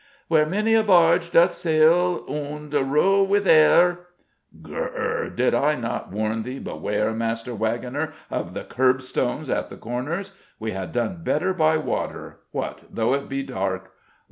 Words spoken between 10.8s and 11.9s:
done better by